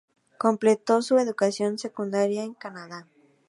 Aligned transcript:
Completó 0.39 1.03
su 1.03 1.19
educación 1.19 1.77
secundaria 1.77 2.43
en 2.43 2.55
Canadá. 2.55 3.07